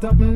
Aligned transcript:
dub 0.00 0.33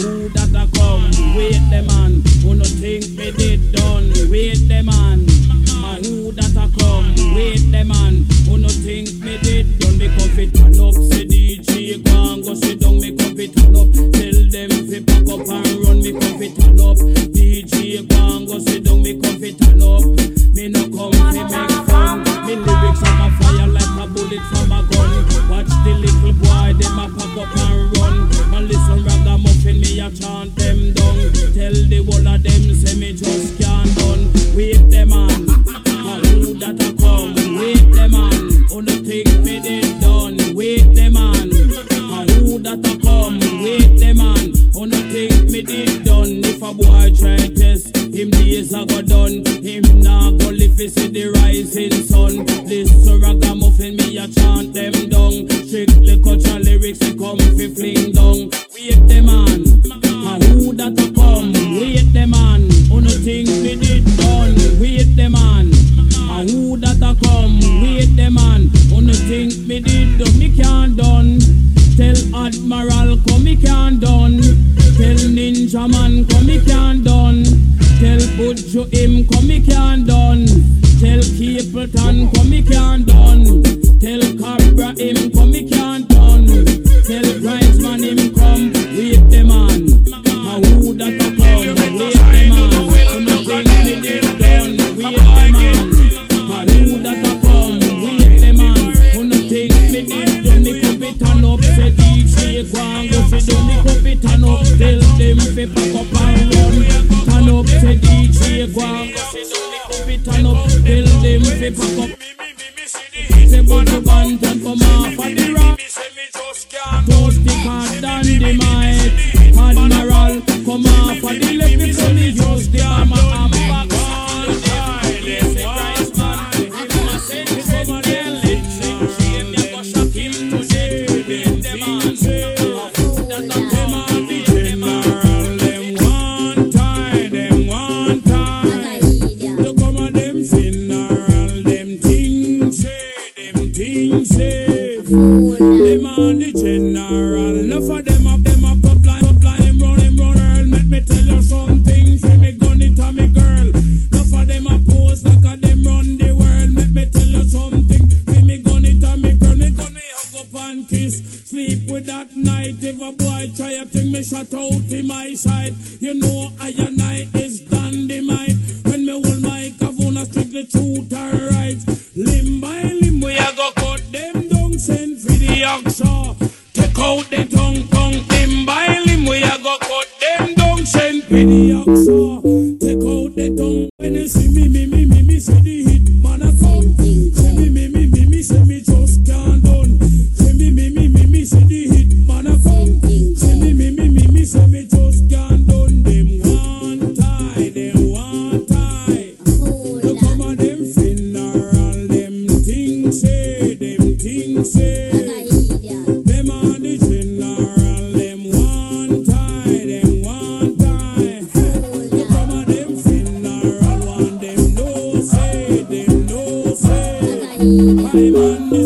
who 0.00 0.28
that 0.30 0.52
a 0.54 0.64
come? 0.76 1.10
Wait 1.36 1.60
the 1.70 1.82
man, 1.86 2.22
who 2.42 2.54
no 2.54 2.64
think 2.64 3.08
me 3.16 3.30
did 3.32 3.72
done? 3.72 4.12
Wait 4.30 4.68
the 4.68 4.82
man, 4.82 5.24
man 5.80 6.04
who 6.04 6.32
that 6.32 6.56
a 6.56 6.66
come? 6.78 7.34
Wait 7.34 7.62
the 7.70 7.84
man, 7.84 8.24
who 8.46 8.58
no 8.58 8.68
think 8.68 9.12
me 9.24 9.38
did 9.38 9.78
done? 9.78 9.98
Me 9.98 10.08
come 10.08 10.30
fit 10.30 10.54
turn 10.54 10.78
up, 10.80 10.94
say 10.94 11.24
DJ 11.24 12.04
can 12.04 12.42
go 12.42 12.54
sit 12.54 12.80
down. 12.80 13.00
Me 13.00 13.16
come 13.16 13.36
fit 13.36 13.56
turn 13.56 13.76
up, 13.76 13.92
tell 13.92 14.38
them 14.50 14.70
fi 14.88 15.00
pack 15.00 15.28
up 15.28 15.48
and 15.48 15.84
run. 15.84 16.02
Me 16.02 16.12
come 16.12 16.38
fit 16.38 16.56
turn 16.56 16.80
up. 16.80 17.35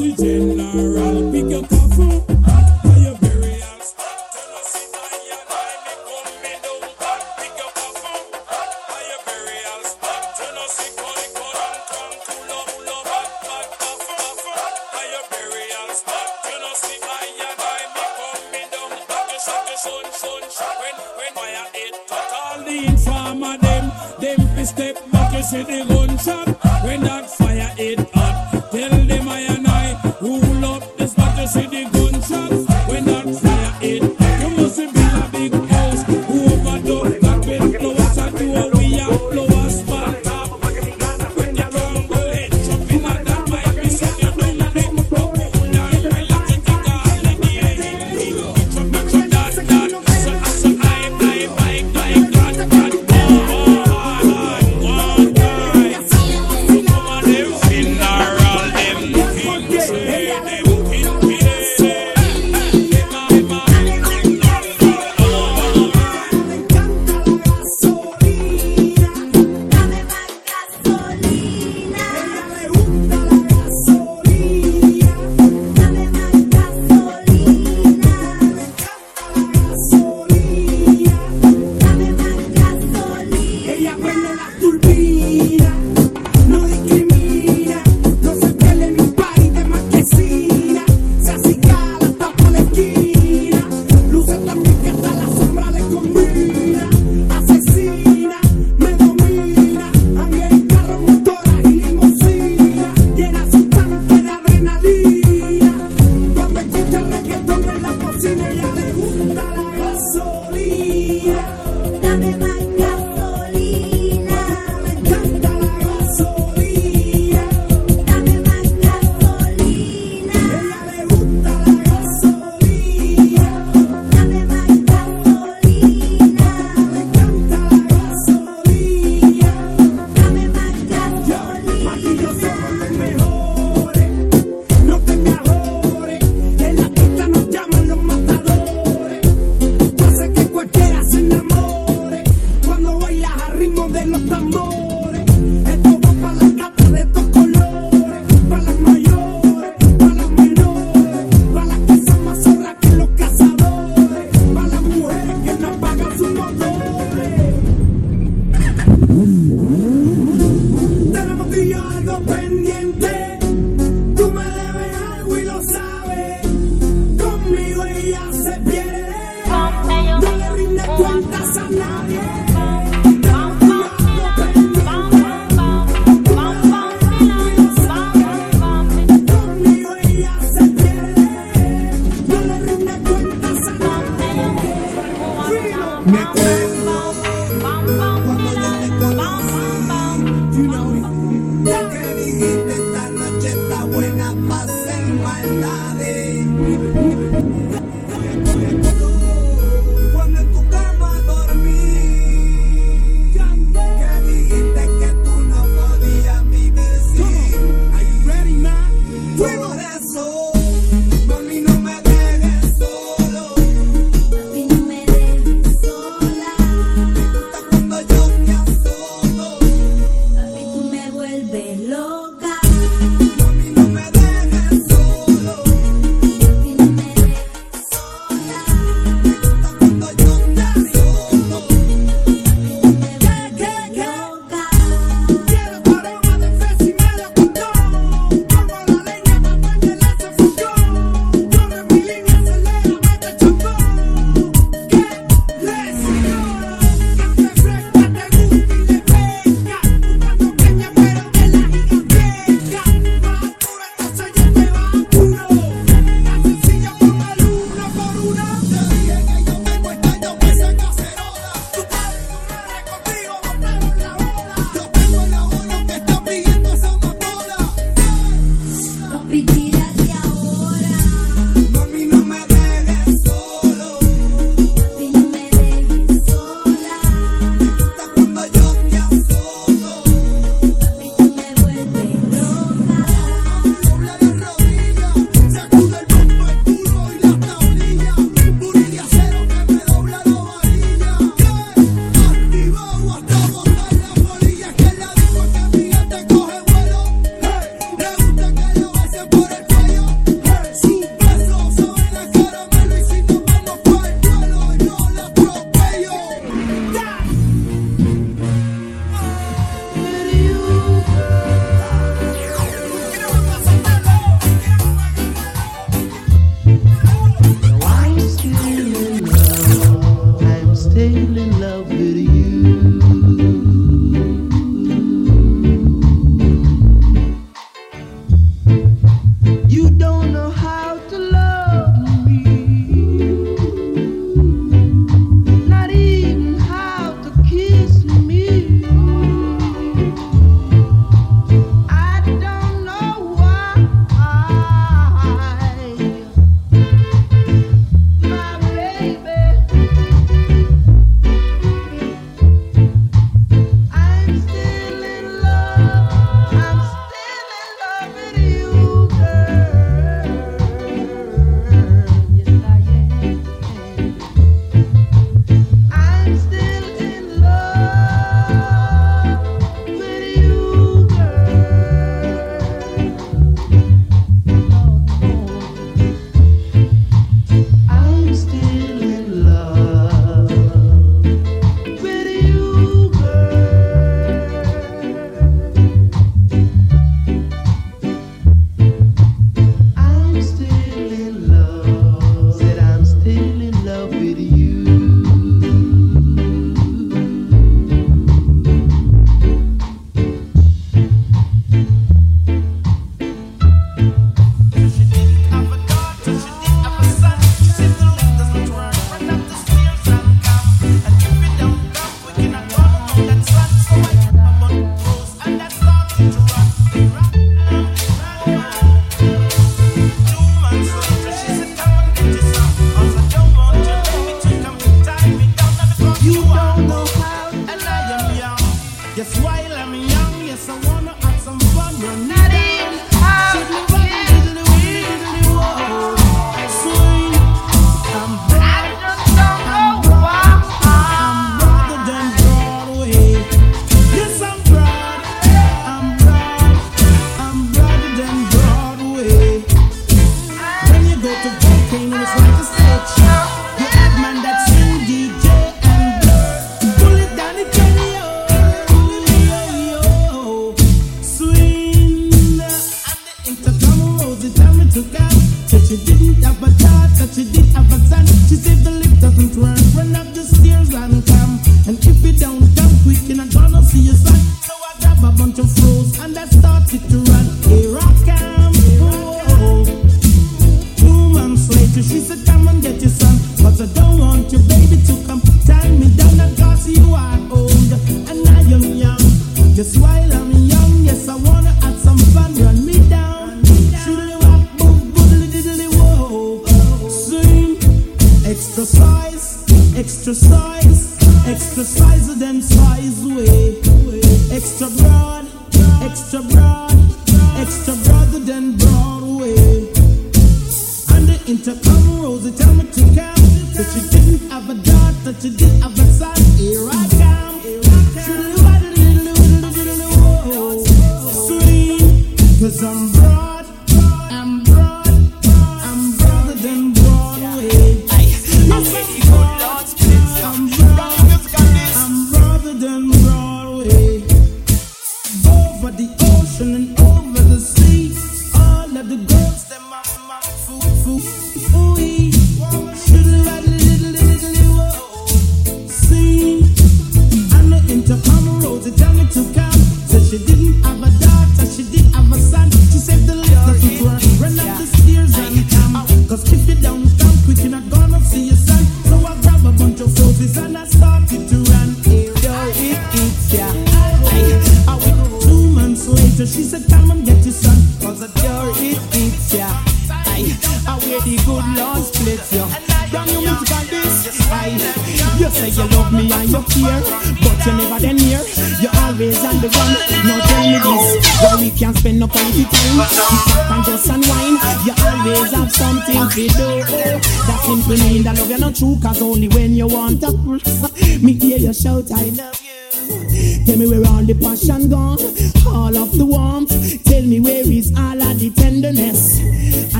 A 0.00 0.16
general, 0.16 1.35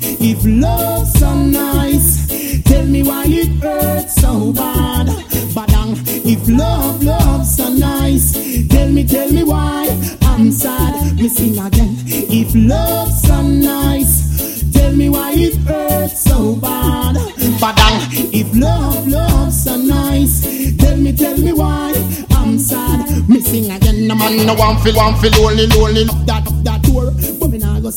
If 0.00 0.44
love's 0.44 1.12
so 1.18 1.34
nice, 1.34 2.62
tell 2.64 2.86
me 2.86 3.02
why 3.02 3.24
it 3.26 3.48
hurts 3.62 4.14
so 4.20 4.52
bad. 4.52 5.06
Badang, 5.54 5.96
if 6.24 6.48
love, 6.48 7.02
love's 7.02 7.56
so 7.56 7.68
nice, 7.68 8.32
tell 8.68 8.88
me, 8.90 9.04
tell 9.06 9.30
me 9.30 9.42
why 9.42 9.88
I'm 10.22 10.50
sad. 10.52 11.16
Me 11.16 11.28
sing 11.28 11.58
again. 11.58 11.96
If 12.06 12.54
love's 12.54 13.22
so 13.22 13.42
nice, 13.42 14.62
tell 14.72 14.92
me 14.94 15.08
why 15.08 15.32
it 15.32 15.56
hurts 15.66 16.22
so 16.22 16.56
bad. 16.56 17.16
Badang, 17.60 18.00
if 18.32 18.54
love, 18.54 19.08
love's 19.08 19.64
so 19.64 19.76
nice, 19.76 20.76
tell 20.76 20.96
me, 20.96 21.12
tell 21.16 21.36
me 21.36 21.52
why 21.52 21.92
I'm 22.30 22.58
sad. 22.58 23.28
Me 23.28 23.40
sing 23.40 23.70
again. 23.70 24.06
No 24.06 24.14
man, 24.14 24.46
no 24.46 24.54
one 24.54 24.78
feel, 24.78 24.94
one 24.94 25.16
feel 25.16 25.32
lonely, 25.42 25.66
lonely. 25.66 26.04
That, 26.26 26.44
that 26.64 26.77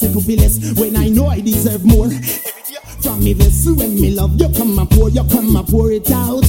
be 0.09 0.35
less 0.35 0.73
when 0.79 0.95
I 0.95 1.09
know 1.09 1.27
I 1.27 1.39
deserve 1.41 1.85
more. 1.85 2.09
From 3.01 3.23
me 3.23 3.33
this 3.33 3.67
when 3.67 3.99
me 3.99 4.11
love 4.11 4.39
you 4.39 4.49
come 4.49 4.77
and 4.77 4.89
pour, 4.89 5.05
oh, 5.05 5.07
you 5.07 5.23
come 5.29 5.55
and 5.55 5.67
pour 5.67 5.91
it 5.91 6.09
out. 6.11 6.43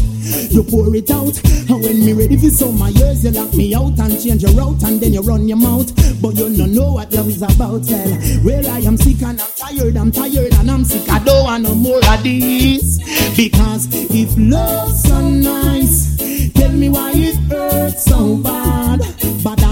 You 0.51 0.63
pour 0.63 0.95
it 0.95 1.11
out, 1.11 1.37
and 1.45 1.83
when 1.83 2.05
me 2.05 2.13
ready 2.13 2.37
for 2.37 2.49
some 2.49 2.79
my 2.79 2.91
ears, 2.91 3.25
you 3.25 3.31
lock 3.31 3.53
me 3.55 3.75
out 3.75 3.99
and 3.99 4.23
change 4.23 4.43
your 4.43 4.53
route, 4.53 4.83
and 4.85 5.01
then 5.01 5.13
you 5.13 5.21
run 5.21 5.49
your 5.49 5.57
mouth. 5.57 5.91
But 6.23 6.37
you 6.37 6.55
don't 6.57 6.75
know 6.75 6.93
what 6.93 7.13
love 7.13 7.29
is 7.29 7.43
about, 7.43 7.83
well. 7.89 8.19
Well, 8.45 8.67
I 8.69 8.79
am 8.81 8.97
sick 8.97 9.23
and 9.23 9.41
I'm 9.41 9.53
tired, 9.57 9.97
I'm 9.97 10.13
tired 10.13 10.55
and 10.55 10.71
I'm 10.71 10.85
sick. 10.85 11.09
I 11.11 11.19
don't 11.25 11.45
want 11.45 11.65
no 11.65 11.75
more 11.75 11.99
of 11.99 12.23
this 12.23 12.99
because 13.37 13.89
if 14.11 14.35
love's 14.39 15.03
so 15.03 15.21
nice, 15.29 16.17
tell 16.53 16.73
me 16.73 16.89
why 16.89 17.13
it 17.15 17.37
hurts 17.51 18.05
so 18.05 18.37
bad. 18.37 19.01
But 19.43 19.63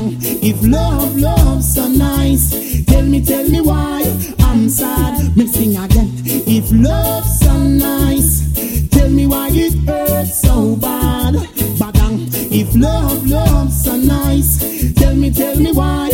if 0.42 0.62
love, 0.62 1.16
love's 1.16 1.74
so 1.74 1.86
nice. 1.86 2.69
Tell 2.90 3.04
me, 3.04 3.24
tell 3.24 3.48
me 3.48 3.60
why 3.60 4.02
I'm 4.40 4.68
sad. 4.68 5.36
Me 5.36 5.46
sing 5.46 5.76
again. 5.76 6.10
If 6.46 6.70
love's 6.72 7.38
so 7.38 7.56
nice, 7.56 8.88
tell 8.90 9.08
me 9.08 9.26
why 9.26 9.48
it 9.52 9.74
hurts 9.86 10.42
so 10.42 10.76
bad. 10.76 11.34
Badang. 11.78 12.28
If 12.50 12.74
love, 12.74 13.26
love's 13.26 13.84
so 13.84 13.96
nice, 13.96 14.58
tell 14.94 15.14
me, 15.14 15.30
tell 15.32 15.56
me 15.56 15.72
why 15.72 16.10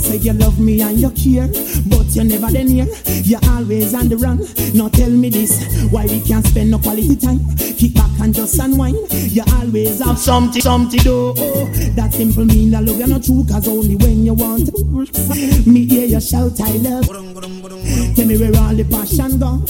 you 0.00 0.06
say 0.06 0.16
you 0.16 0.32
love 0.32 0.58
me 0.58 0.80
and 0.80 0.98
you 0.98 1.10
care, 1.10 1.46
but 1.88 2.08
you 2.16 2.24
never 2.24 2.50
then 2.50 2.68
near. 2.68 2.86
You 3.04 3.38
always 3.50 3.92
on 3.92 4.08
the 4.08 4.16
run. 4.16 4.38
Now 4.72 4.88
tell 4.88 5.10
me 5.10 5.28
this, 5.28 5.60
why 5.90 6.06
we 6.06 6.22
can't 6.22 6.46
spend 6.46 6.70
no 6.70 6.78
quality 6.78 7.16
time? 7.16 7.40
Kick 7.58 7.94
back 7.94 8.10
and 8.20 8.34
just 8.34 8.58
unwind. 8.58 8.96
You 9.12 9.42
always 9.60 10.02
have 10.02 10.18
something, 10.18 10.62
something 10.62 10.98
to 11.00 11.04
do. 11.04 11.34
That 11.96 12.14
simple 12.14 12.46
mean 12.46 12.70
that 12.70 12.84
love 12.84 12.98
you 12.98 13.06
not 13.08 13.24
true, 13.24 13.44
cause 13.46 13.68
only 13.68 13.96
when 13.96 14.24
you 14.24 14.32
want 14.32 14.72
me 15.66 15.86
hear 15.86 16.06
you 16.06 16.20
shout 16.20 16.58
I 16.62 16.72
love. 16.80 17.04
Tell 17.04 18.26
me 18.26 18.38
where 18.38 18.56
all 18.56 18.74
the 18.74 18.86
passion 18.88 19.38
gone, 19.38 19.66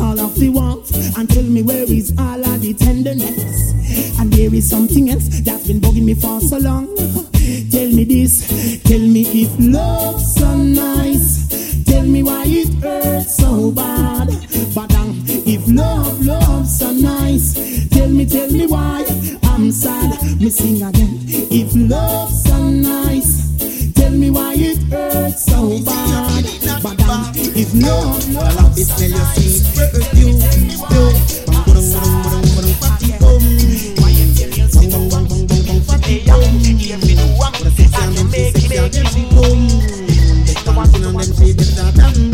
all 0.00 0.18
of 0.18 0.34
the 0.36 0.48
warmth, 0.48 0.94
and 1.18 1.28
tell 1.28 1.42
me 1.42 1.62
where 1.62 1.84
is 1.84 2.14
all 2.18 2.44
of 2.44 2.60
the 2.60 2.74
tenderness. 2.74 3.72
And 4.18 4.32
there 4.32 4.52
is 4.54 4.68
something 4.68 5.10
else 5.10 5.28
that's 5.28 5.66
been 5.66 5.80
bugging 5.80 6.04
me 6.04 6.14
for 6.14 6.40
so 6.40 6.58
long. 6.58 6.86
Tell 7.70 7.90
me 7.90 8.04
this, 8.04 8.80
tell 8.84 9.00
me 9.00 9.22
if 9.42 9.50
love's 9.58 10.34
so 10.36 10.56
nice. 10.56 11.84
Tell 11.84 12.04
me 12.06 12.22
why 12.22 12.44
it 12.46 12.72
hurts 12.82 13.36
so 13.36 13.70
bad. 13.70 14.28
But 14.74 14.94
um, 14.94 15.22
if 15.26 15.62
love, 15.68 16.24
love's 16.24 16.78
so 16.78 16.90
nice, 16.92 17.54
tell 17.90 18.08
me, 18.08 18.24
tell 18.24 18.50
me 18.50 18.66
why 18.66 19.04
I'm 19.44 19.70
sad. 19.70 20.40
Me 20.40 20.48
sing 20.48 20.82
again. 20.82 21.18
If 21.50 21.72
love's 21.74 22.44
so 22.44 22.70
nice, 22.70 23.92
tell 23.92 24.12
me 24.12 24.30
why 24.30 24.54
it 24.56 24.78
hurts 24.84 25.44
so 25.44 25.84
bad. 25.84 26.63
Um, 26.84 27.32
if 27.56 27.72
Love 27.72 28.28
love's 28.34 28.78
is 28.78 28.88
so 28.88 28.96
smell 28.96 29.08
your 29.08 29.24
sweet 29.32 29.88
perfume. 29.88 30.36
Bang, 30.36 30.68
bang, 30.84 31.16
bang, 31.24 32.12
bang, 32.20 32.44
bang, 32.60 32.76
fatty 32.76 33.08
bum. 33.16 33.40
Bang, 33.96 34.12
bang, 34.12 35.08
bang, 35.08 35.24
bang, 35.24 35.46
bang, 35.48 35.64
bang, 35.64 35.80
fatty 35.80 36.16
bum. 36.28 36.44
But 37.64 37.72
sexy 37.72 37.96
and 38.04 38.92
them 38.92 39.06
she 39.08 39.24
bum. 39.32 39.60
They 40.44 40.52
dancing 40.52 41.04
and 41.04 41.16
them 41.16 41.32
she 41.32 41.54
get 41.54 41.72
that 41.72 41.96
and 42.04 42.12
bum. 42.12 42.12
Dong, 42.12 42.33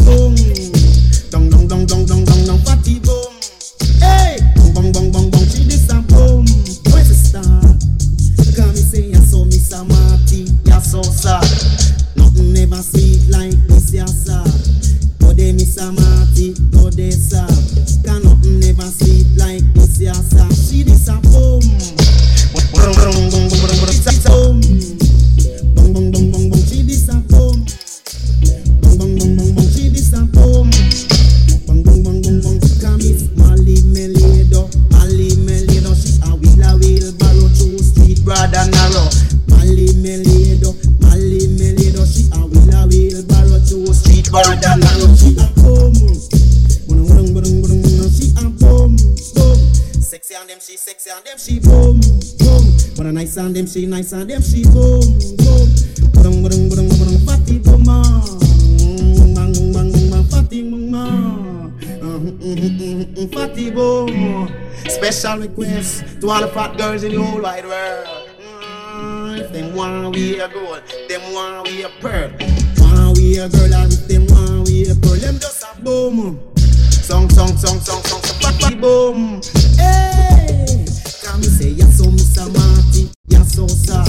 them 53.60 53.66
she 53.66 53.84
nice 53.84 54.12
on 54.14 54.26
them 54.26 54.40
she 54.40 54.64
boom 54.64 55.04
boom 55.36 55.68
Budung 56.16 56.40
budung 56.40 56.64
budung 56.72 56.88
budung 56.96 57.20
Fatty 57.28 57.58
boom 57.60 57.84
ah. 57.88 58.24
Bang 59.36 59.36
bang 59.36 59.52
bang 59.52 59.92
bang 59.92 60.24
Fatty 60.32 60.64
boom 60.64 60.94
ah. 60.96 61.68
Fatty 63.36 63.70
boom. 63.70 64.48
Special 64.88 65.38
request 65.44 66.20
to 66.20 66.30
all 66.30 66.40
the 66.40 66.48
fat 66.48 66.76
girls 66.78 67.04
in 67.04 67.12
the 67.12 67.22
whole 67.22 67.42
wide 67.42 67.66
world. 67.66 68.08
Mm, 68.96 69.52
them 69.52 69.76
want 69.76 70.16
we 70.16 70.40
a 70.40 70.48
gold, 70.48 70.82
them 71.08 71.20
want 71.32 71.68
we 71.68 71.82
a 71.84 71.88
pearl. 72.00 72.30
Want 72.80 73.16
we 73.18 73.38
a 73.38 73.48
girl, 73.48 73.74
and 73.74 73.92
them 74.08 74.26
want 74.28 74.68
we 74.68 74.88
a 74.88 74.94
pearl, 74.94 75.16
them 75.16 75.38
just 75.38 75.64
a 75.64 75.80
boom. 75.82 76.40
Song, 76.90 77.28
song, 77.28 77.56
song, 77.56 77.80
song, 77.80 78.02
song, 78.04 78.22
song, 78.22 78.40
fatty 78.40 78.74
boom. 78.74 79.40
Hey, 79.76 80.29
sir. 83.70 84.04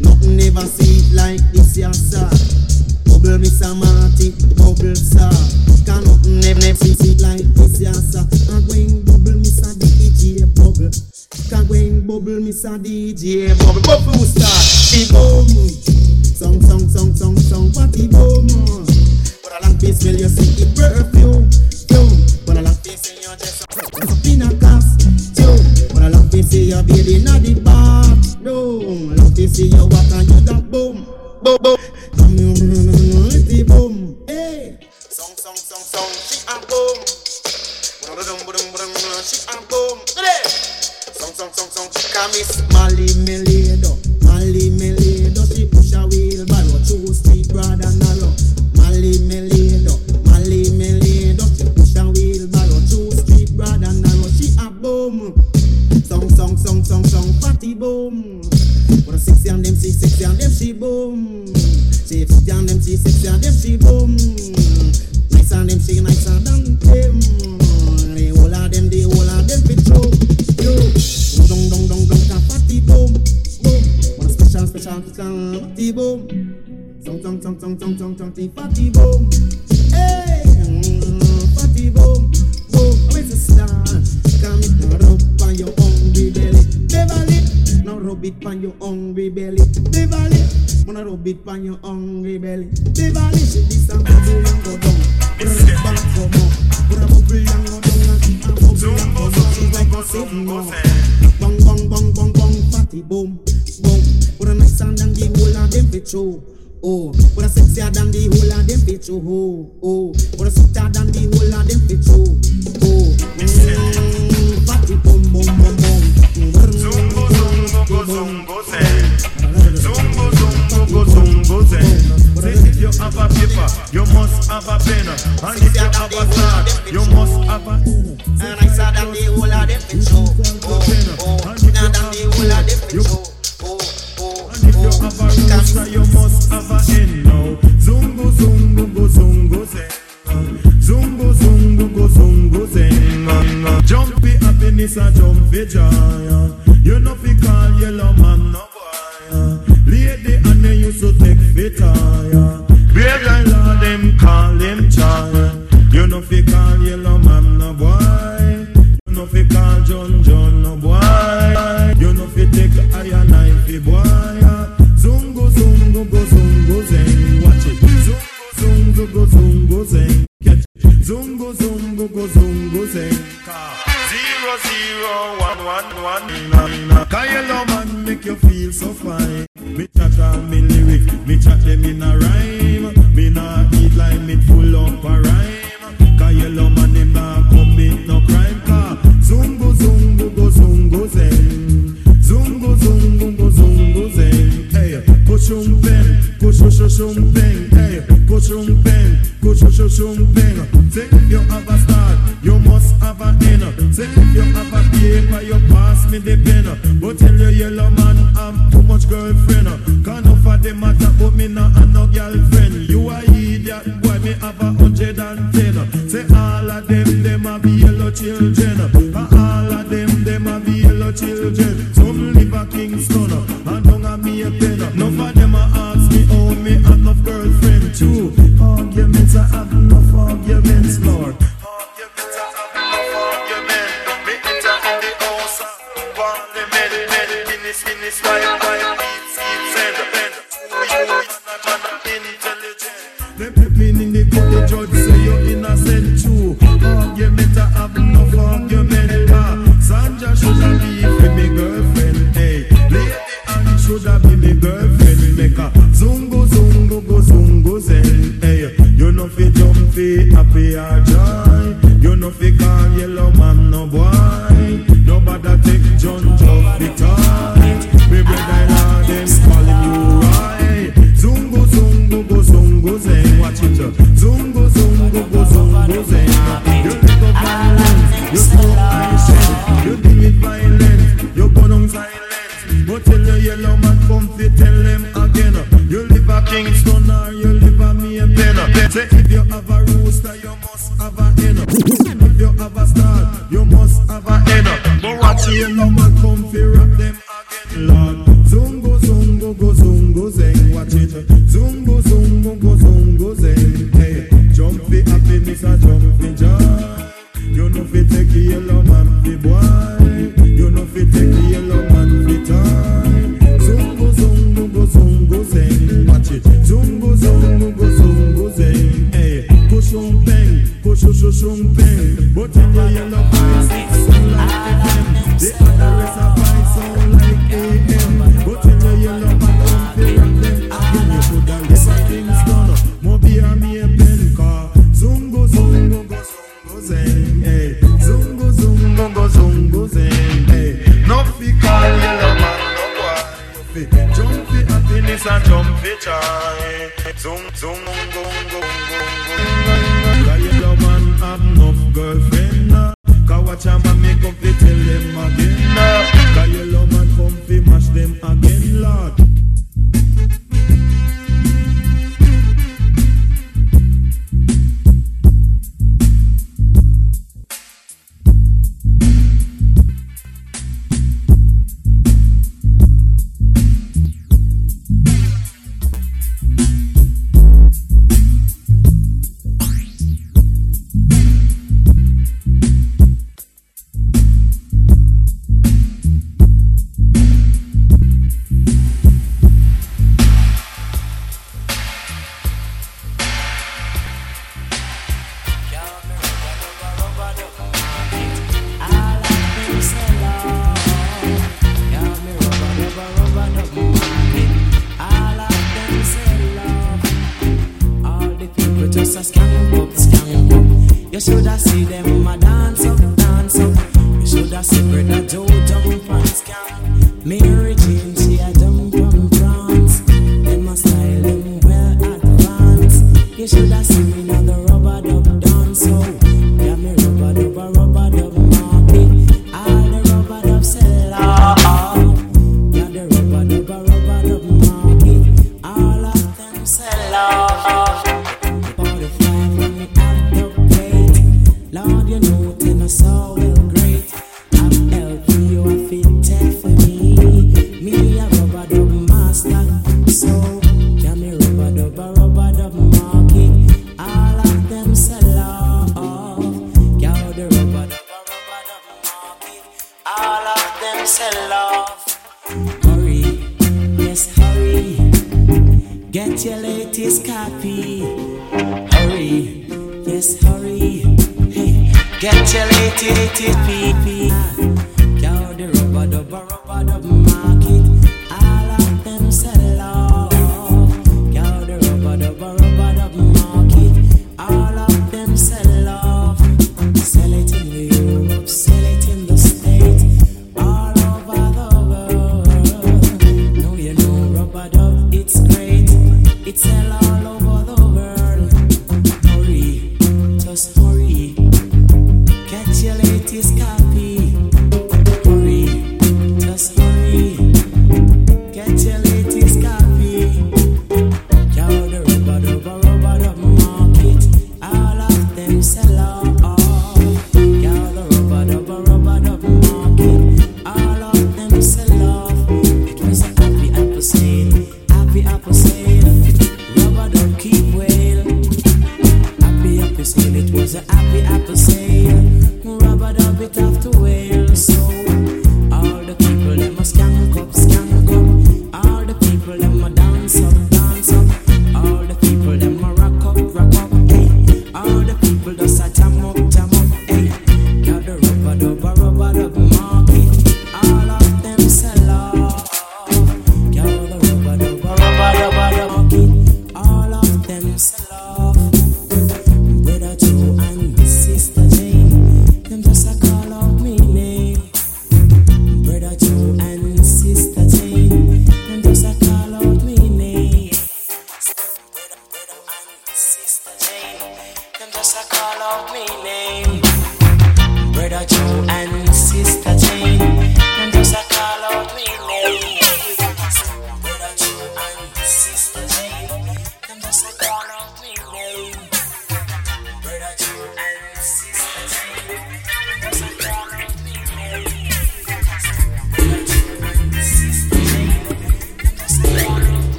Nothing 0.00 0.40
ever 0.40 0.66
sweet 0.66 1.12
like 1.14 1.40
this, 1.52 1.76
ya 1.76 1.92
sir. 1.92 2.28
Bubble 3.08 3.38
Mr. 3.40 3.72
Marty, 3.74 4.30
bubble 4.56 4.94
sir. 4.96 5.30
Can 5.84 6.04
nothing 6.04 6.40
never 6.40 6.74
see 6.76 6.94
sweet 6.94 7.20
like 7.20 7.46
this, 7.56 7.80
ya 7.80 7.92
sir. 7.92 8.24
And 8.52 8.68
when 8.68 9.04
bubble 9.04 9.40
Mr. 9.40 9.72
DJ 9.80 10.44
bubble. 10.54 10.92
Can 11.48 11.68
when 11.68 12.06
bubble 12.06 12.40
Mr. 12.44 12.76
DJ 12.78 13.56
bubble. 13.58 13.82
Bubble 13.82 14.26
start, 14.28 14.64
the 14.92 15.08
boom. 15.12 15.48
Song, 16.24 16.60
song, 16.60 16.88
song, 16.88 17.14
song, 17.14 17.36
song, 17.38 17.66
what 17.72 17.92
party 17.92 18.08
boom. 18.08 18.46
But 19.42 19.52
I 19.52 19.68
like 19.68 19.78
to 19.80 19.94
smell 19.94 20.16
your 20.16 20.28
sweet 20.28 20.74
perfume, 20.74 21.50
fume. 21.88 22.18
But 22.46 22.58
I 22.58 22.60
like 22.60 22.82
see 22.84 23.22
your 23.22 23.36
dress 23.36 23.62
up 23.62 24.26
in 24.26 24.42
a 24.42 24.50
costume. 24.58 25.94
But 25.94 26.02
I 26.02 26.08
like 26.08 26.30
to 26.30 26.42
see 26.42 26.70
your 26.70 26.82
baby 26.82 27.16
in 27.16 27.24
the 27.24 27.60
bathroom. 27.64 28.21
I 28.44 28.48
like 28.50 29.34
to 29.36 29.48
see 29.48 29.68
you 29.68 29.86
walk 29.86 30.10
and 30.10 30.28
you 30.28 30.40
that 30.40 30.68
boom, 30.68 31.06
boom, 31.42 31.58
boom. 31.62 32.91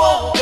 Oh. 0.00 0.37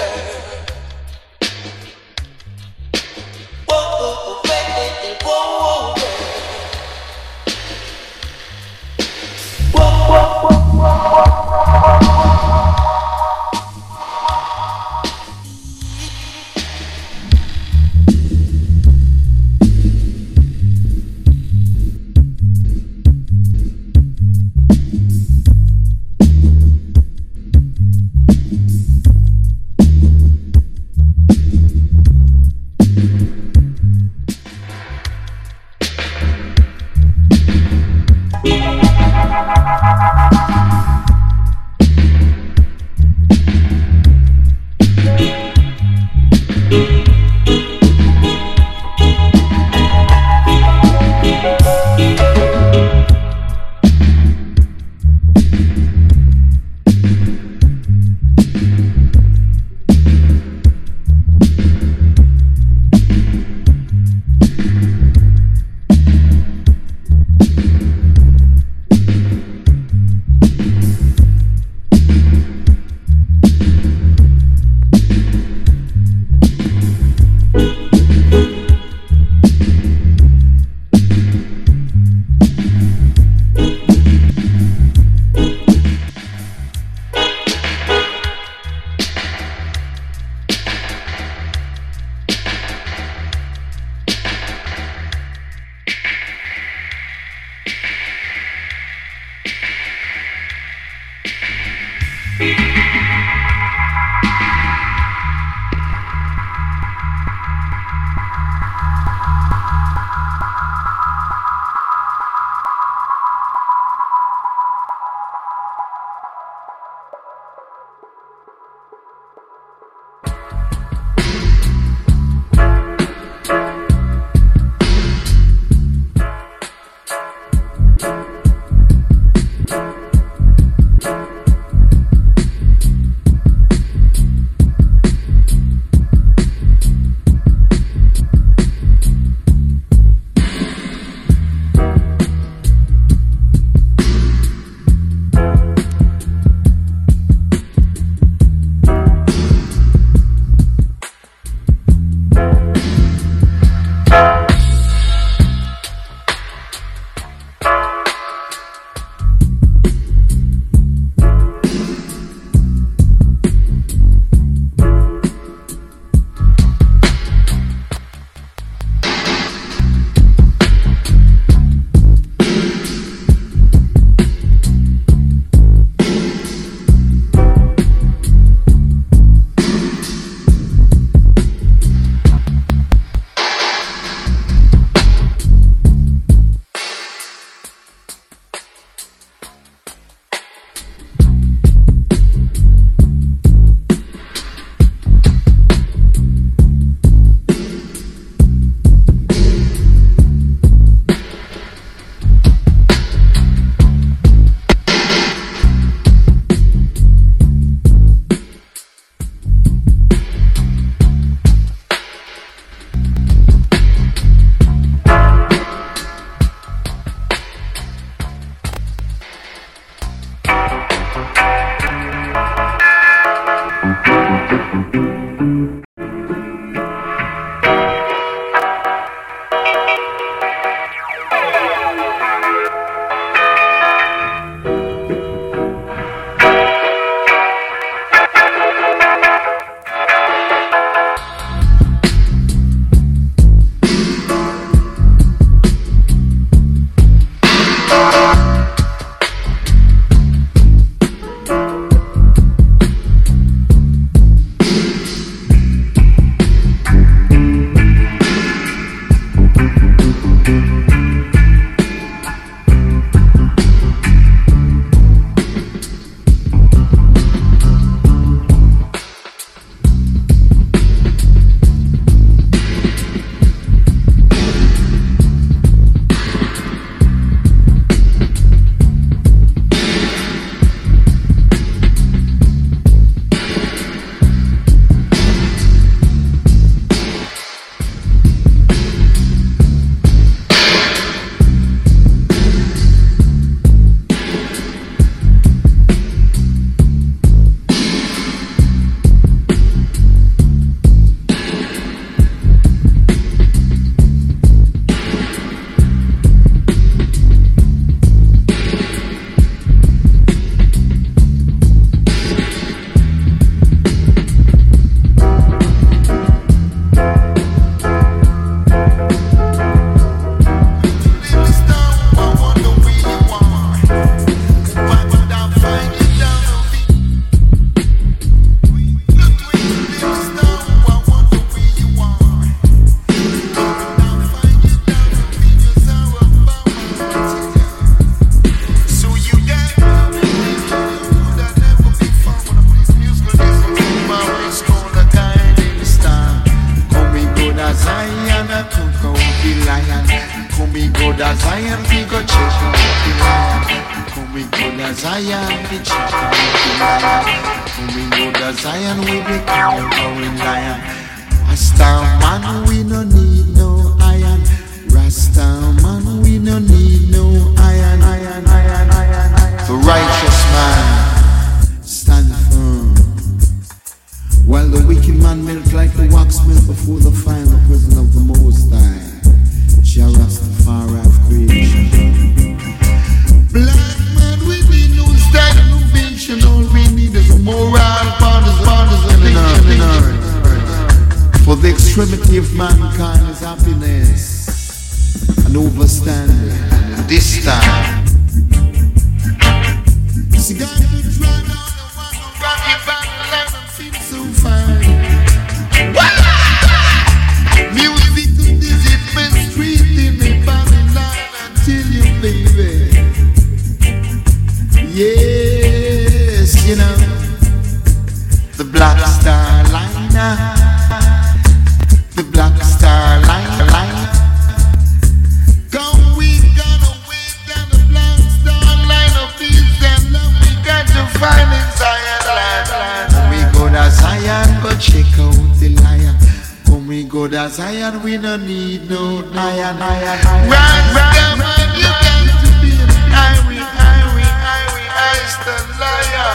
As 437.37 437.61
iron, 437.61 438.03
we 438.03 438.16
don't 438.16 438.47
need 438.47 438.89
no 438.89 439.18
iron. 439.34 439.76
iron, 439.76 439.76
iron. 439.82 440.49
Rise, 440.49 440.97
come 441.16 441.45
on, 441.45 441.68
you 441.76 441.84
got 441.84 442.24
to 442.41 442.49
be 442.62 442.72
an 442.80 442.89
iron, 443.12 443.61
iron, 443.61 444.24
iron, 444.49 444.89
iron, 444.97 445.37
the 445.45 445.57
liar. 445.76 446.32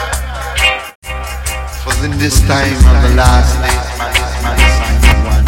For 1.82 1.94
in 2.04 2.12
this 2.18 2.38
time 2.46 2.78
and 2.86 2.98
the 3.04 3.10
last 3.16 3.50
days, 3.58 3.90
man 3.98 4.14
is 4.14 4.30
man 4.44 4.56
is 4.62 5.10
one. 5.26 5.46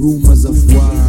Rumors 0.00 0.44
of 0.46 0.56
war. 0.72 1.01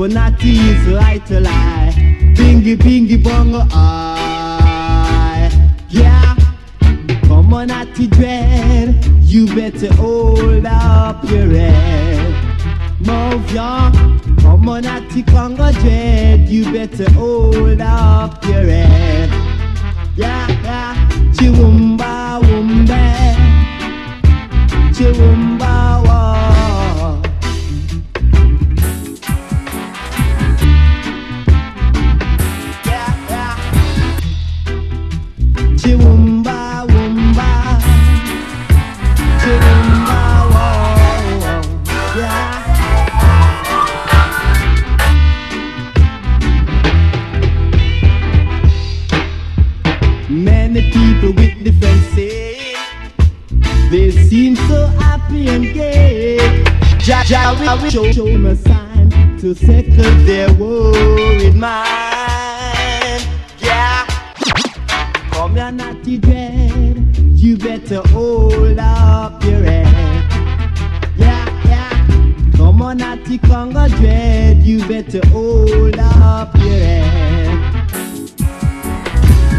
For 0.00 0.08
Natty 0.08 0.56
is 0.56 0.86
right 0.94 1.20
to 1.26 1.40
lie. 1.40 1.92
Bingy, 2.34 2.74
bingy, 2.74 3.22
bongo, 3.22 3.66
eye. 3.70 5.50
Yeah. 5.90 6.34
Come 7.24 7.52
on, 7.52 7.66
Natty 7.66 8.06
Dread, 8.06 9.04
you 9.20 9.46
better 9.54 9.92
hold 9.92 10.64
up 10.64 11.22
your 11.28 11.50
head. 11.50 12.34
Move 13.00 13.52
ya, 13.52 13.92
come 14.40 14.70
on, 14.70 14.84
Natty 14.84 15.22
Congo 15.22 15.70
Dread, 15.70 16.48
you 16.48 16.64
better 16.72 17.10
hold 17.10 17.82
up 17.82 18.42
your 18.46 18.62
head. 18.62 19.28
Yeah, 20.16 20.48
yeah, 20.62 21.08
chiwumba, 21.34 22.40
wumba, 22.40 23.36
chiwumba, 24.94 26.02
wa. 26.06 26.19
Chiwumba, 35.80 36.84
wumba, 36.92 37.80
chiwumba, 39.40 40.20
wa. 40.52 40.66
Yeah. 42.16 42.56
Many 50.28 50.90
people 50.90 51.32
with 51.32 51.64
different 51.64 52.02
saying 52.14 52.76
They 53.90 54.10
seem 54.10 54.56
so 54.56 54.86
happy 54.86 55.48
and 55.48 55.64
gay 55.72 56.36
Jah 56.98 57.22
Jah 57.24 57.54
will 57.58 57.88
show, 57.88 58.12
show 58.12 58.26
a 58.26 58.54
sign 58.54 59.38
To 59.38 59.54
settle 59.54 60.24
their 60.26 60.52
worried 60.52 61.54
mind 61.54 62.09
Here 65.70 65.76
Natty 65.76 66.18
dread 66.18 67.16
You 67.16 67.56
better 67.56 68.02
hold 68.08 68.76
up 68.76 69.44
your 69.44 69.62
head 69.62 69.86
Yeah, 71.16 71.46
yeah 71.64 72.52
Come 72.56 72.82
on 72.82 72.96
Natty 72.96 73.38
Congo 73.38 73.86
dread 73.86 74.64
You 74.64 74.84
better 74.88 75.24
hold 75.28 75.96
up 75.96 76.56
your 76.56 76.72
head 76.72 77.88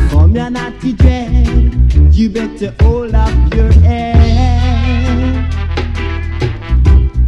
Come 0.09 0.35
here, 0.35 0.49
Natty 0.49 0.93
dread. 0.93 1.93
You 2.13 2.29
better 2.29 2.73
hold 2.81 3.15
up 3.15 3.53
your 3.53 3.71
head. 3.71 5.53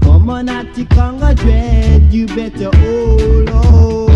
Come 0.01 0.29
on, 0.29 0.45
Natty 0.45 0.85
Congo 0.85 1.33
dread. 1.33 2.13
You 2.13 2.27
better 2.27 2.69
hold, 2.77 3.49
hold 3.49 4.12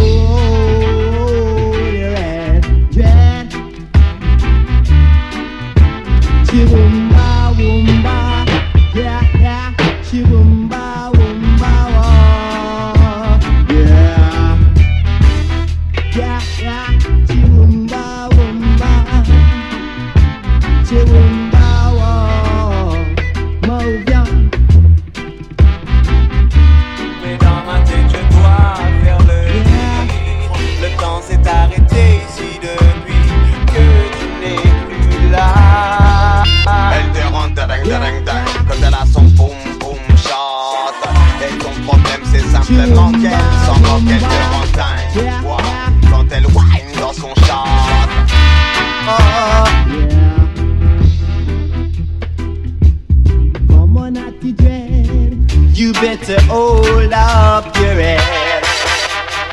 up 57.18 57.76
your 57.78 57.94
head. 57.94 58.64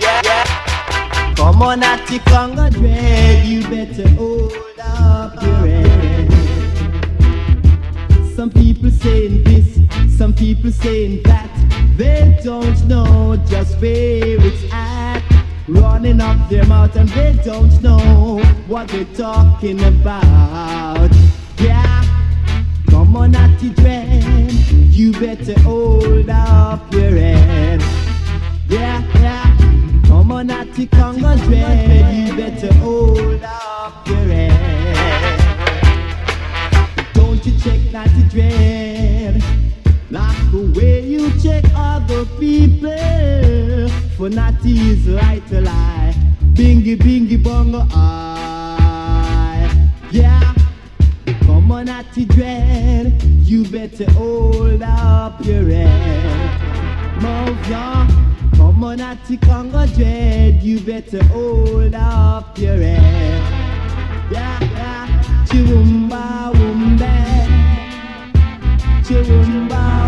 Yeah, 0.01 0.21
yeah. 0.25 1.35
Come 1.35 1.63
on, 1.63 1.81
Natty 1.81 2.19
Congo 2.21 2.69
dread. 2.71 3.47
You 3.47 3.63
better 3.63 4.09
hold 4.11 4.53
up 4.81 5.43
your 5.43 5.67
head. 5.67 6.31
Some 8.37 8.51
people 8.51 8.91
saying 8.91 9.45
this, 9.45 9.79
some 10.19 10.35
people 10.35 10.71
saying 10.71 11.23
that. 11.25 11.51
They 11.97 12.39
don't 12.43 12.87
know 12.87 13.37
just 13.47 13.81
where 13.81 14.37
it's 14.49 14.73
at. 14.73 15.23
Running 15.69 16.21
up 16.21 16.49
their 16.51 16.67
mouth 16.67 16.95
and 16.97 17.09
they 17.11 17.33
don't 17.45 17.81
know 17.83 18.43
what 18.67 18.89
they're 18.89 19.05
talking 19.15 19.83
about. 19.83 21.11
Yeah. 21.59 22.04
On, 23.25 23.31
Natty 23.31 23.71
dread, 23.71 24.53
you 24.93 25.11
better 25.13 25.59
hold 25.61 26.29
up 26.29 26.93
your 26.93 27.09
head. 27.09 27.81
Yeah, 28.69 29.03
yeah. 29.15 29.57
Come 30.07 30.31
on, 30.31 30.49
Natty 30.49 30.87
Congo 30.89 31.35
dread, 31.47 32.29
you 32.29 32.37
better 32.37 32.75
hold 32.75 33.43
up 33.43 34.07
your 34.07 34.17
head. 34.17 35.39
Don't 37.15 37.47
you 37.47 37.59
check 37.61 37.81
Natty 37.95 38.29
dread, 38.29 39.43
like 40.11 40.51
the 40.53 40.71
way 40.77 41.01
you 41.01 41.31
check 41.41 41.65
other 41.75 42.27
people. 42.39 43.89
For 44.19 44.29
Natty 44.29 44.91
is 44.91 45.09
right 45.09 45.43
to 45.49 45.63
lie. 45.63 46.15
Bingy, 46.53 46.95
bingy, 46.99 47.43
bongo, 47.43 47.87
eye. 47.91 49.71
Yeah. 50.11 50.54
On, 51.85 51.89
Natty 51.89 52.25
Dread, 52.25 53.23
you 53.23 53.63
better 53.67 54.11
hold 54.13 54.81
up 54.81 55.45
your 55.45 55.69
head. 55.69 57.21
Move 57.21 57.69
ya. 57.69 58.07
Come 58.57 58.85
on, 58.85 58.97
Natty 58.97 59.37
Congo 59.37 59.87
Dread, 59.89 60.63
you 60.63 60.81
better 60.81 61.23
hold 61.25 61.95
up 61.95 62.57
your 62.59 62.77
head. 62.77 64.33
Yeah, 64.33 64.61
yeah. 64.63 65.45
Chiwumba, 65.47 66.53
wumba. 66.55 67.13
Chiwumba, 69.05 70.04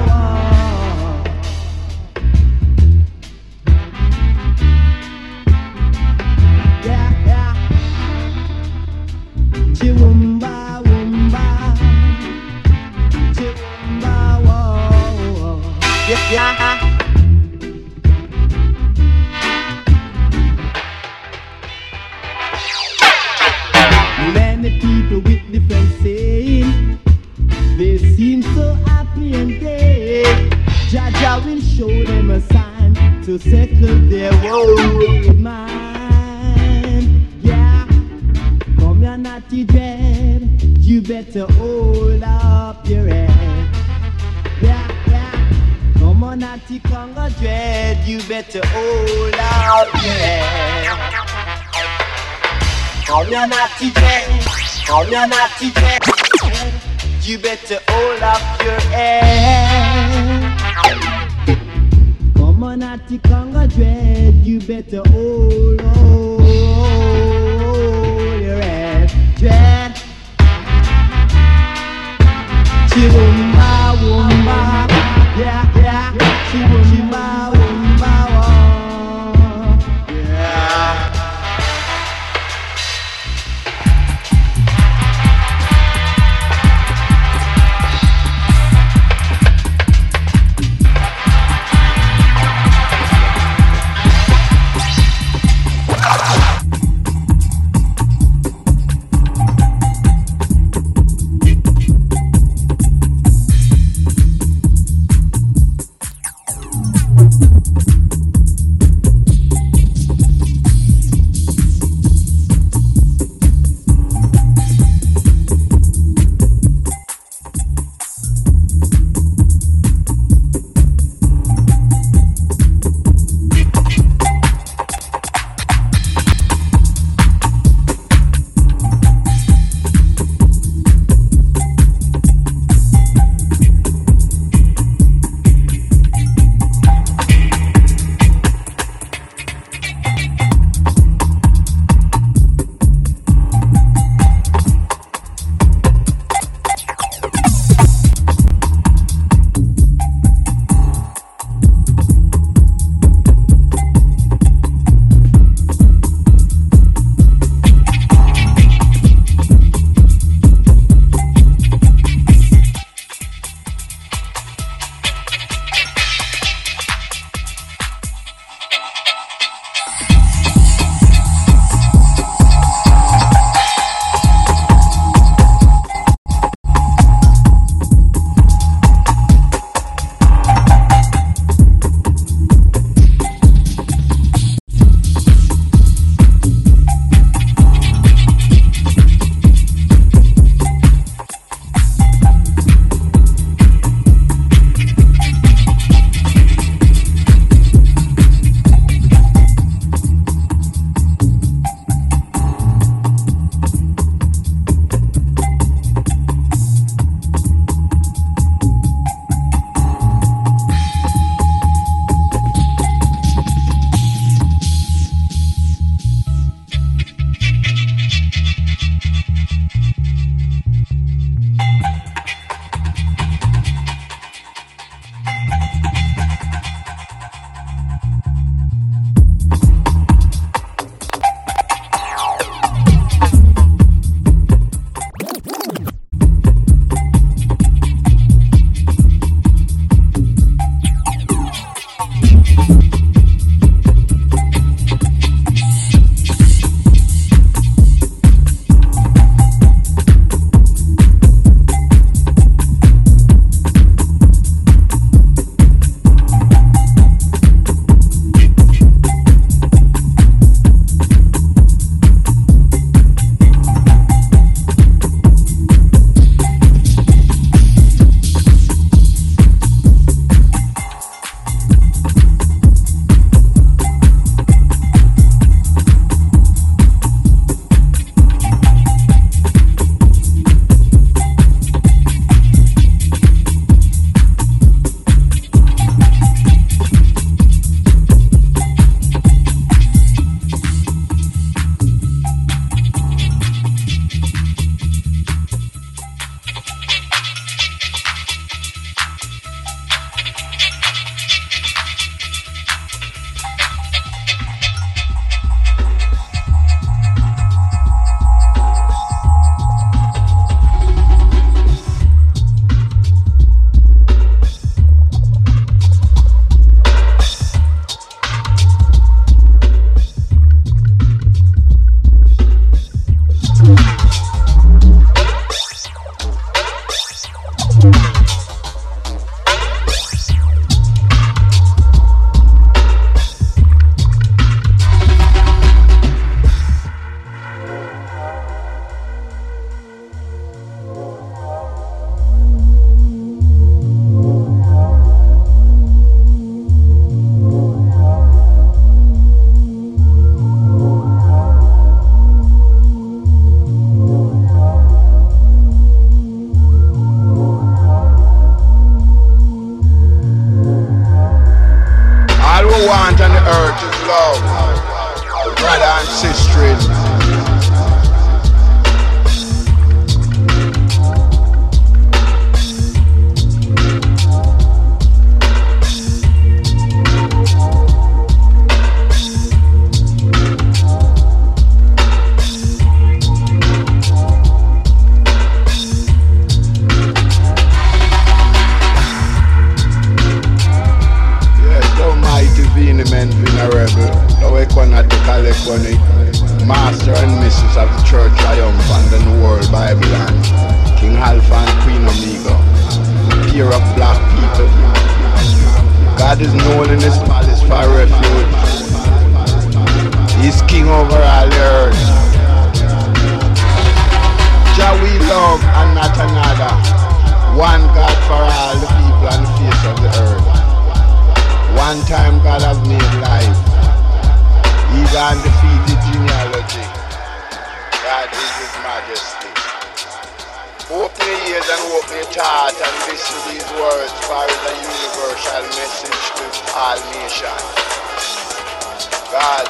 God 439.39 439.67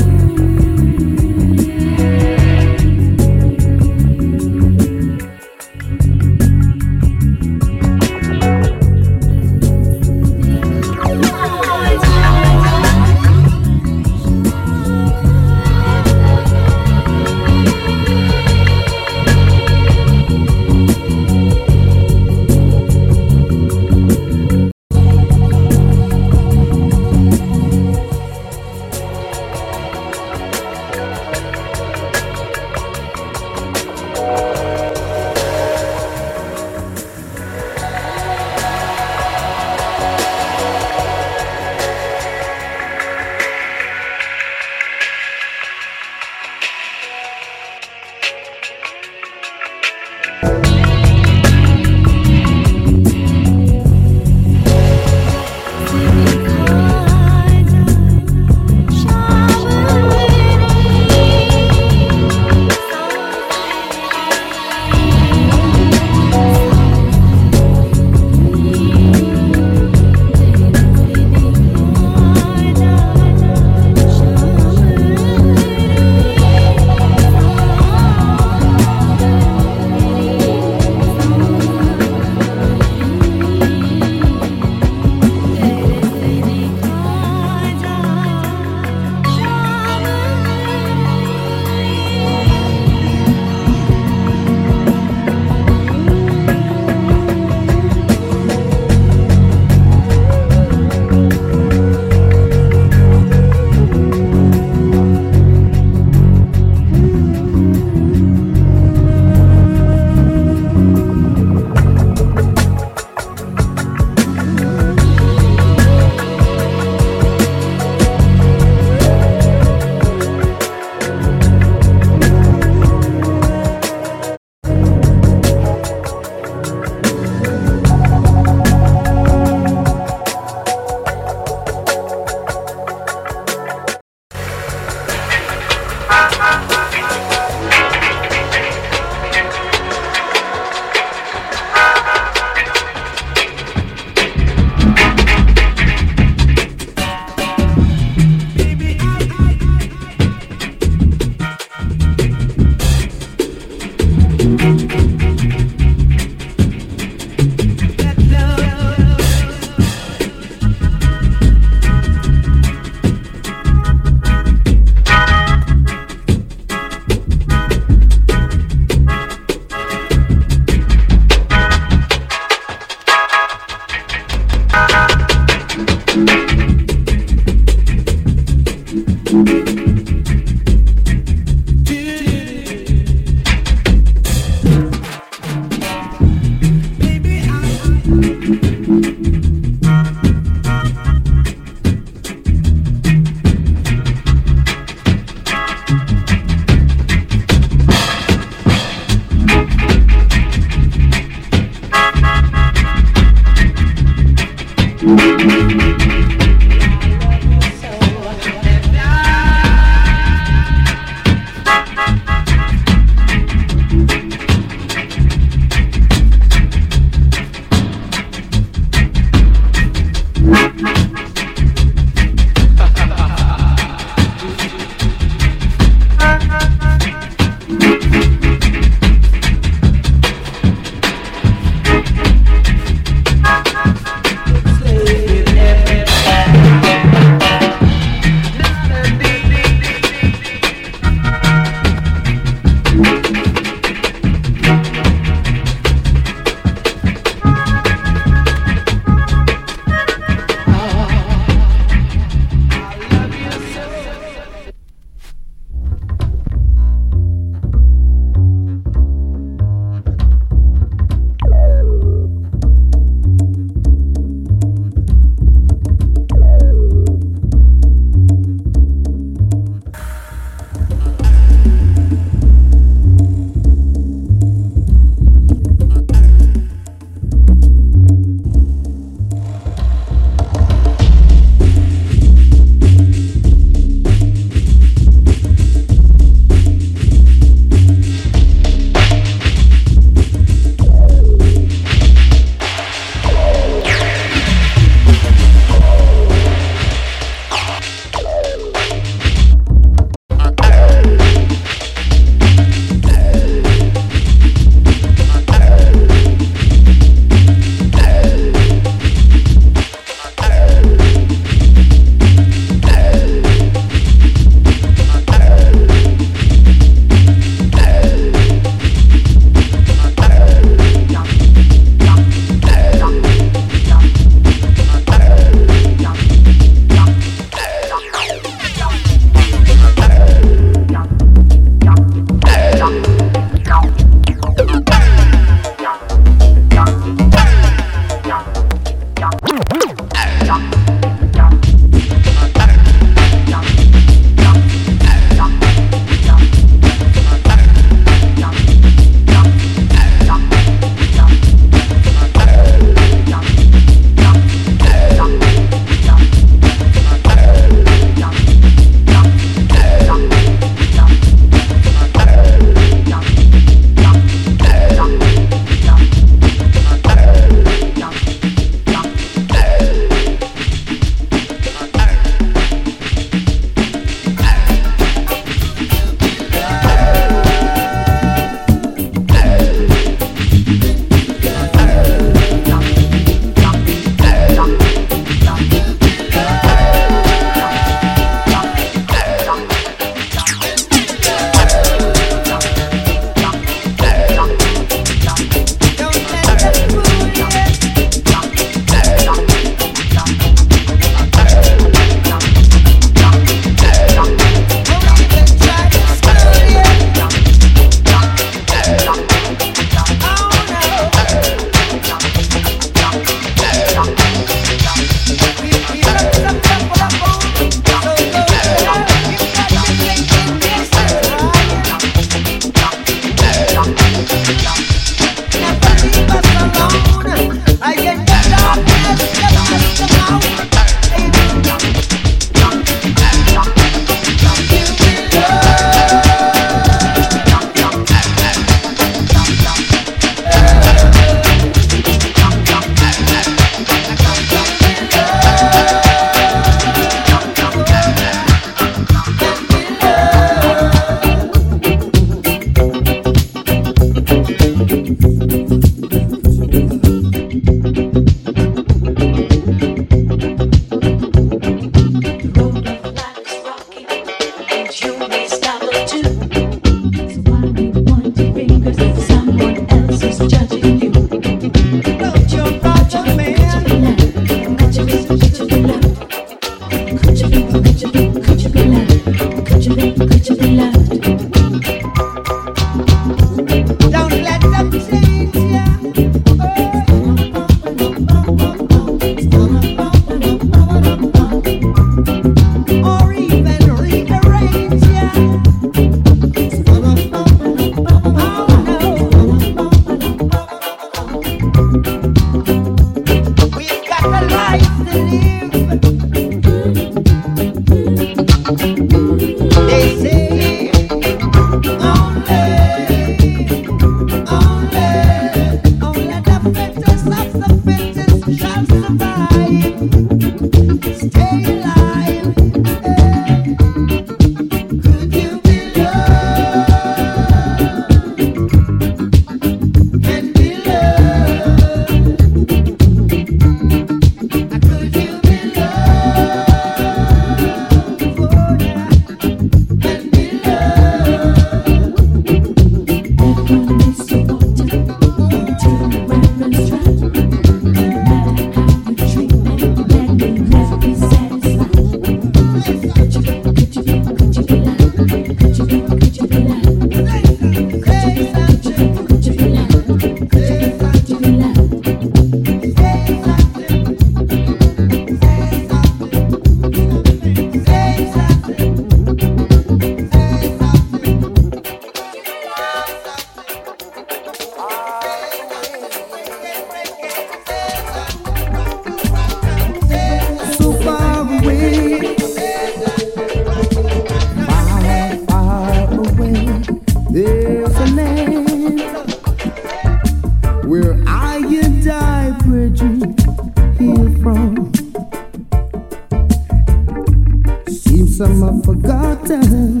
some 598.26 598.62
are 598.62 598.82
forgotten. 598.82 600.00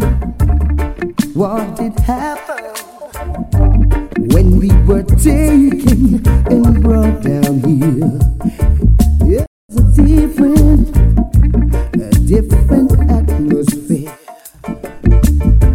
What 1.34 1.76
did 1.76 1.98
happen 2.00 2.64
when 4.34 4.58
we 4.58 4.70
were 4.86 5.02
taken 5.02 6.26
and 6.50 6.82
brought 6.82 7.22
down 7.22 7.60
here? 7.60 8.18
It's 9.24 9.76
a 9.76 9.82
different, 10.02 10.96
a 11.96 12.10
different 12.26 12.92
atmosphere. 13.10 14.16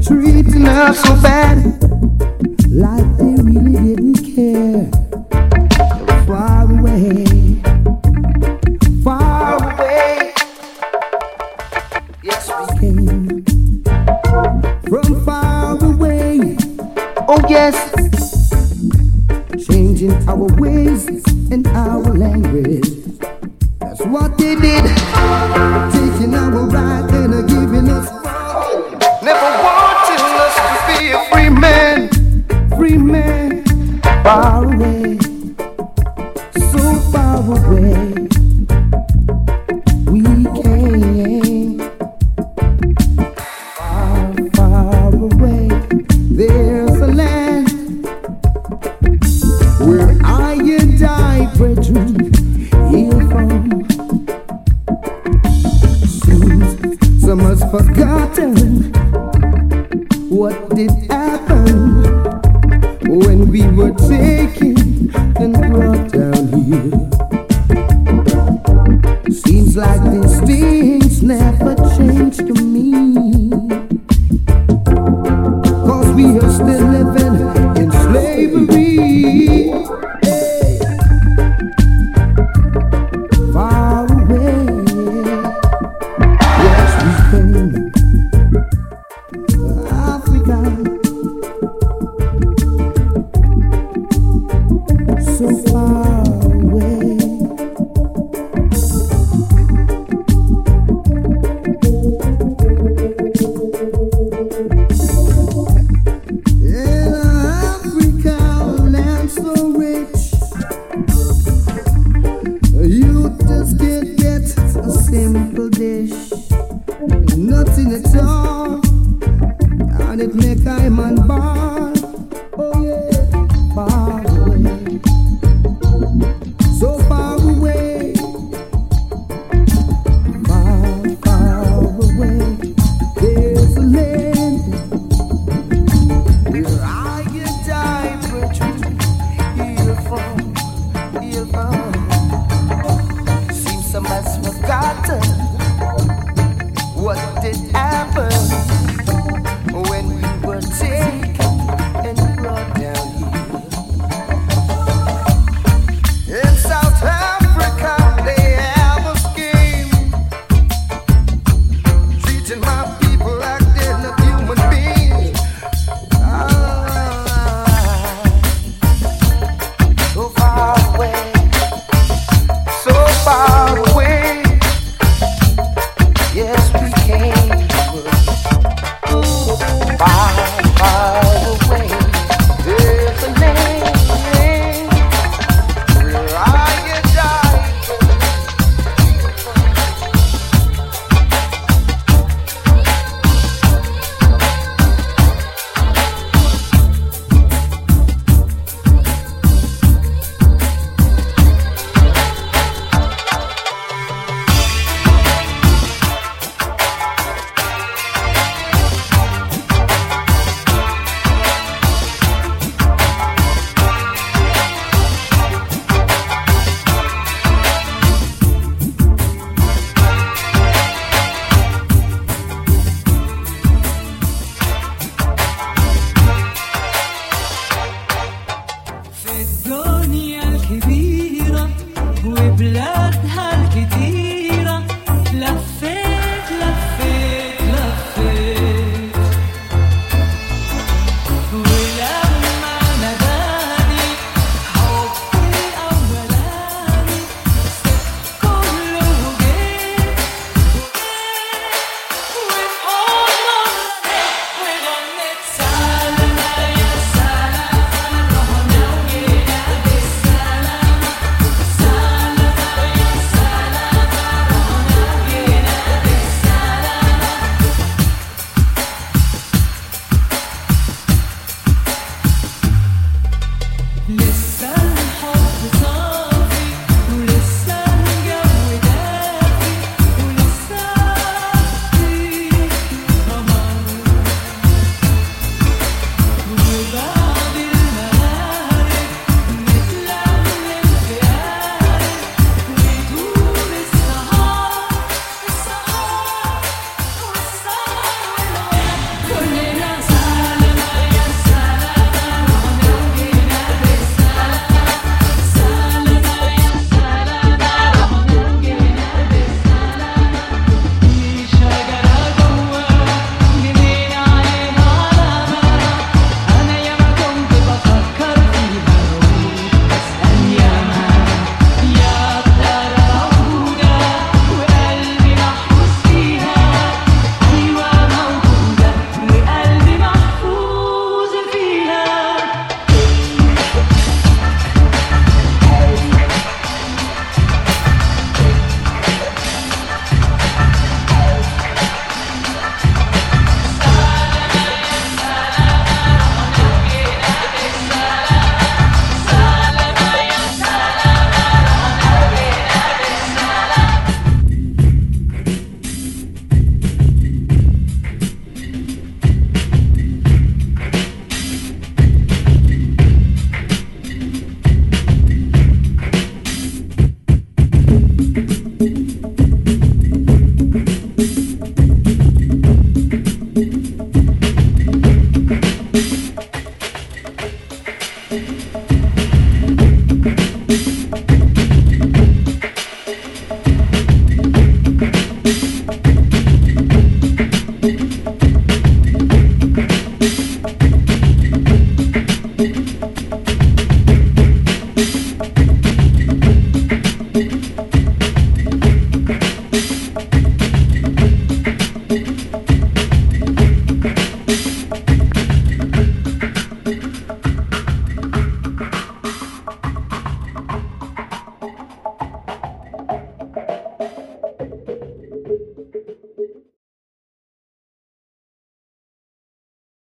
Treating 0.01 0.67
us 0.67 1.01
so 1.01 1.21
bad. 1.21 1.76